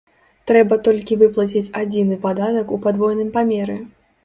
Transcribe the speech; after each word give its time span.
Трэба 0.51 0.77
толькі 0.87 1.17
выплаціць 1.23 1.73
адзіны 1.83 2.19
падатак 2.25 2.75
у 2.79 2.83
падвойным 2.89 3.33
памеры. 3.39 3.81